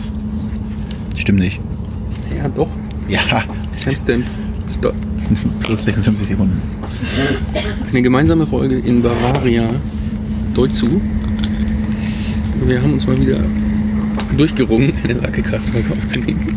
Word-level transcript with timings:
Stimmt 1.18 1.40
nicht. 1.40 1.60
Ja, 2.38 2.48
doch. 2.48 2.70
Ja, 3.10 3.20
Timestamp. 3.84 4.26
Plus 5.62 5.84
56 5.84 6.28
Sekunden. 6.28 6.62
Eine 7.90 8.02
gemeinsame 8.02 8.48
Folge 8.48 8.80
in 8.80 9.02
Bavaria. 9.02 9.68
Deutzu. 10.54 11.02
Wir 12.66 12.82
haben 12.82 12.94
uns 12.94 13.06
mal 13.08 13.20
wieder 13.20 13.42
durchgerungen, 14.38 14.94
eine 15.04 15.20
Sakecast-Folge 15.20 15.92
aufzunehmen. 15.92 16.56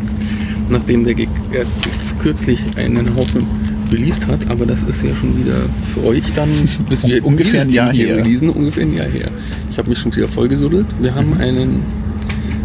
Nachdem 0.68 1.04
der 1.04 1.14
Gig 1.14 1.28
erst 1.52 1.72
kürzlich 2.20 2.60
einen 2.76 3.16
Haufen 3.16 3.44
released 3.92 4.26
hat, 4.26 4.50
aber 4.50 4.66
das 4.66 4.82
ist 4.82 5.02
ja 5.02 5.14
schon 5.14 5.38
wieder 5.38 5.56
für 5.94 6.04
euch 6.04 6.32
dann, 6.34 6.50
bis 6.88 7.06
wir 7.06 7.24
Ungefähr 7.24 7.62
ein 7.62 7.70
Jahr 7.70 7.92
hier 7.92 8.08
her. 8.08 8.16
releasen, 8.18 8.50
ungefähr 8.50 8.84
ein 8.84 8.94
Jahr 8.94 9.08
her. 9.08 9.30
Ich 9.70 9.78
habe 9.78 9.88
mich 9.88 9.98
schon 9.98 10.14
wieder 10.14 10.28
vollgesuddelt. 10.28 10.86
Wir 11.00 11.14
haben 11.14 11.34
einen 11.38 11.82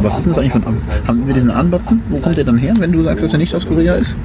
was 0.02 0.16
ist 0.16 0.24
denn 0.24 0.30
das 0.32 0.38
eigentlich 0.38 0.54
ein 0.54 0.64
An- 0.66 0.76
Haben 1.06 1.26
wir 1.26 1.34
diesen 1.34 1.50
Anbatzen? 1.50 2.00
Wo 2.08 2.18
kommt 2.18 2.36
der 2.36 2.44
dann 2.44 2.58
her, 2.58 2.74
wenn 2.78 2.92
du 2.92 3.02
sagst, 3.02 3.22
dass 3.24 3.32
er 3.32 3.38
nicht 3.38 3.54
aus 3.54 3.66
Korea 3.66 3.94
ist? 3.94 4.16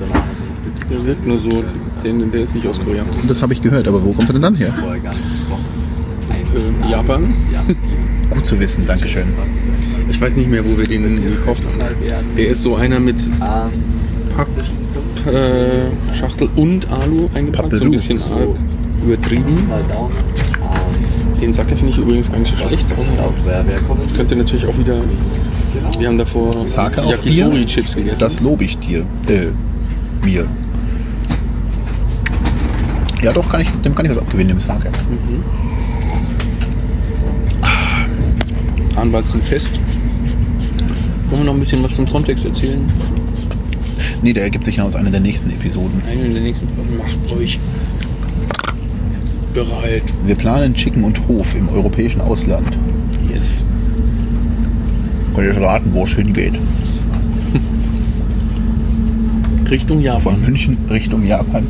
Der 0.90 1.06
wirkt 1.06 1.26
nur 1.26 1.40
so, 1.40 1.64
der, 2.04 2.14
der 2.14 2.42
ist 2.42 2.54
nicht 2.56 2.68
aus 2.68 2.80
Korea. 2.80 3.04
Das 3.28 3.42
habe 3.42 3.54
ich 3.54 3.62
gehört, 3.62 3.88
aber 3.88 4.04
wo 4.04 4.12
kommt 4.12 4.30
er 4.30 4.34
denn 4.34 4.42
dann 4.42 4.56
her? 4.56 4.70
Äh, 6.30 6.92
Japan. 6.92 7.34
Gut 8.30 8.46
zu 8.46 8.60
wissen, 8.60 8.86
Dankeschön. 8.86 9.24
Ich 10.10 10.20
weiß 10.20 10.36
nicht 10.38 10.50
mehr, 10.50 10.64
wo 10.66 10.78
wir 10.78 10.86
den 10.86 11.16
gekauft 11.16 11.66
haben. 11.66 11.78
Der 12.38 12.48
ist 12.48 12.62
so 12.62 12.76
einer 12.76 13.00
mit 13.00 13.24
Papp, 13.40 14.48
äh, 15.28 16.14
Schachtel 16.14 16.50
und 16.56 16.90
Alu 16.92 17.28
eingepackt, 17.34 17.76
so 17.76 17.86
ein 17.86 17.92
bisschen 17.92 18.20
übertrieben. 19.06 19.68
Den 21.46 21.54
Sacke 21.54 21.76
finde 21.76 21.92
ich 21.92 22.00
übrigens 22.00 22.32
gar 22.32 22.40
nicht 22.40 22.50
so 22.50 22.58
schlecht. 22.58 22.88
Das 22.90 24.16
könnte 24.16 24.36
natürlich 24.36 24.66
auch 24.66 24.76
wieder. 24.80 24.96
Wir 26.00 26.08
haben 26.08 26.18
davor 26.18 26.66
Sake? 26.66 27.04
Yakitori-Chips 27.08 27.96
gegessen. 27.98 28.20
Das 28.20 28.40
lobe 28.40 28.64
ich 28.64 28.80
dir. 28.80 29.06
Äh, 29.28 29.50
mir. 30.26 30.48
Ja, 33.22 33.32
doch, 33.32 33.48
kann 33.48 33.62
ich, 33.62 33.70
dem 33.84 33.94
kann 33.94 34.06
ich 34.06 34.12
was 34.12 34.18
abgewinnen, 34.18 34.48
dem 34.48 34.60
Sake. 34.60 34.90
Mhm. 34.90 35.44
Anwalt 38.98 39.28
sind 39.28 39.46
fest. 39.46 39.80
Wollen 41.28 41.42
wir 41.42 41.46
noch 41.46 41.54
ein 41.54 41.60
bisschen 41.60 41.84
was 41.84 41.96
zum 41.96 42.10
Kontext 42.10 42.44
erzählen? 42.44 42.92
Nee, 44.24 44.34
der 44.34 44.46
ergibt 44.46 44.66
sich 44.66 44.78
ja 44.78 44.84
aus 44.84 44.96
einer 44.96 45.12
der 45.12 45.20
nächsten 45.20 45.52
Episoden. 45.52 46.02
Eine 46.10 46.28
der 46.28 46.42
nächsten 46.42 46.68
Folgen. 46.70 46.98
Macht 46.98 47.38
euch 47.38 47.60
bereit. 49.56 50.04
Wir 50.26 50.36
planen 50.36 50.74
Chicken 50.76 51.04
und 51.04 51.28
Hof 51.28 51.56
im 51.56 51.68
europäischen 51.70 52.22
Ausland. 52.22 52.78
Yes. 53.28 53.66
Könnt 55.34 55.48
ihr 55.48 55.60
raten, 55.62 55.92
wo 55.94 56.04
es 56.04 56.14
hingeht? 56.14 56.54
Richtung 59.70 59.98
Von 59.98 60.06
Japan. 60.06 60.42
München 60.42 60.78
Richtung 60.90 61.26
Japan. 61.26 61.66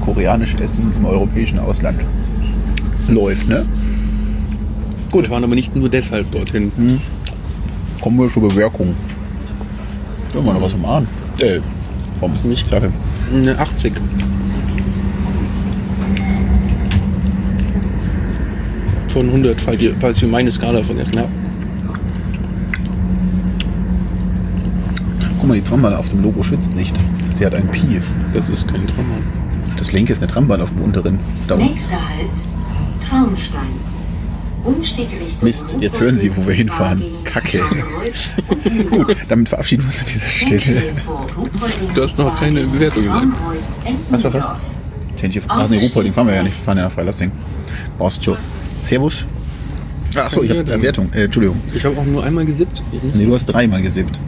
Koreanisch 0.00 0.54
essen 0.54 0.92
im 0.96 1.04
europäischen 1.04 1.58
Ausland. 1.58 2.00
Läuft, 3.08 3.48
ne? 3.48 3.64
Gut. 5.10 5.24
Wir 5.24 5.30
waren 5.30 5.44
aber 5.44 5.54
nicht 5.54 5.76
nur 5.76 5.88
deshalb 5.88 6.30
dorthin. 6.32 6.72
Hm. 6.76 7.00
Kommen 8.00 8.18
wir 8.18 8.32
zur 8.32 8.48
Bewerkung. 8.48 8.94
Mal 10.34 10.54
noch 10.54 10.62
was 10.62 10.72
vom 10.72 10.84
Ahn. 10.86 11.06
Äh, 11.40 11.60
vom 12.18 12.32
Mich- 12.44 12.64
Sake. 12.64 12.90
Eine 13.32 13.58
80. 13.58 13.92
Von 19.10 19.26
100, 19.26 19.60
falls 19.60 19.82
ihr, 19.82 19.94
falls 19.98 20.22
ihr 20.22 20.28
meine 20.28 20.50
Skala 20.50 20.82
vergessen 20.82 21.18
habt. 21.18 21.30
Guck 25.38 25.48
mal, 25.48 25.54
die 25.54 25.62
Trambahn 25.62 25.94
auf 25.94 26.08
dem 26.08 26.22
Logo 26.22 26.42
schwitzt 26.42 26.74
nicht. 26.76 26.94
Sie 27.30 27.44
hat 27.44 27.54
ein 27.54 27.66
Pi. 27.68 28.00
Das 28.34 28.48
ist 28.48 28.68
kein 28.68 28.86
Trauma. 28.86 29.14
Das 29.76 29.92
linke 29.92 30.12
ist 30.12 30.20
eine 30.22 30.30
Trambahn 30.30 30.60
auf 30.60 30.68
dem 30.70 30.82
unteren. 30.82 31.18
Da. 31.48 31.56
Nächster 31.56 31.92
Halt, 31.92 32.28
Traunstein. 33.08 33.68
Mist, 35.40 35.76
jetzt 35.80 35.98
hören 35.98 36.18
Sie, 36.18 36.36
wo 36.36 36.46
wir 36.46 36.54
hinfahren. 36.54 37.02
Kacke. 37.24 37.62
Gut, 38.90 39.16
damit 39.28 39.48
verabschieden 39.48 39.84
wir 39.84 39.88
uns 39.88 40.00
an 40.00 40.06
dieser 40.06 40.58
Stelle. 40.58 40.82
Du 41.94 42.02
hast 42.02 42.18
noch 42.18 42.38
keine 42.38 42.66
Bewertung 42.66 43.04
gesagt. 43.04 43.26
Was, 44.10 44.24
was, 44.24 44.34
was? 44.34 44.50
Change 45.16 45.40
Ach 45.48 45.68
nee, 45.68 45.78
Ruhpolding 45.78 46.12
fahren 46.12 46.26
wir 46.26 46.34
ja 46.34 46.42
nicht. 46.42 46.58
Wir 46.58 46.64
fahren 46.64 46.78
ja 46.78 46.84
nach 46.84 46.92
Freilassing. 46.92 47.30
Du. 48.22 48.36
Servus. 48.82 49.26
Achso, 50.16 50.42
ich 50.42 50.50
habe 50.50 50.64
Bewertung. 50.64 50.80
Bewertung. 50.80 51.12
Äh, 51.12 51.24
Entschuldigung. 51.24 51.60
Ich 51.74 51.84
habe 51.84 51.96
auch 51.98 52.04
nur 52.04 52.24
einmal 52.24 52.44
gesippt. 52.44 52.82
Nee, 53.14 53.24
du 53.24 53.34
hast 53.34 53.46
dreimal 53.46 53.82
gesippt. 53.82 54.18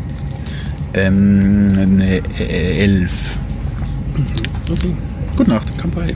Ähm, 0.94 1.96
ne, 1.96 2.22
äh, 2.38 2.84
elf. 2.84 3.36
Okay. 4.70 4.94
Gute 5.36 5.50
Nacht. 5.50 5.78
Kampai. 5.78 6.14